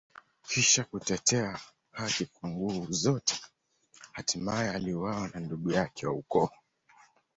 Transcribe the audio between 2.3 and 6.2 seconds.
nguvu zote, hatimaye aliuawa na ndugu yake wa